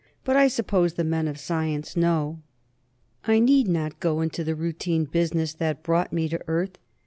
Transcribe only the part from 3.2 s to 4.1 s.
I need not